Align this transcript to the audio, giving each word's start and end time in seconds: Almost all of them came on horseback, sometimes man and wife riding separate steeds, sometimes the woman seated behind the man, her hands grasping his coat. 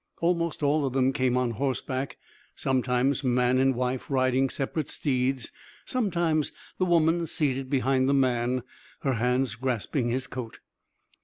Almost 0.19 0.63
all 0.63 0.83
of 0.83 0.93
them 0.93 1.13
came 1.13 1.37
on 1.37 1.51
horseback, 1.51 2.17
sometimes 2.55 3.23
man 3.23 3.59
and 3.59 3.75
wife 3.75 4.09
riding 4.09 4.49
separate 4.49 4.89
steeds, 4.89 5.51
sometimes 5.85 6.51
the 6.79 6.85
woman 6.85 7.27
seated 7.27 7.69
behind 7.69 8.09
the 8.09 8.15
man, 8.15 8.63
her 9.01 9.13
hands 9.13 9.53
grasping 9.53 10.09
his 10.09 10.25
coat. 10.25 10.59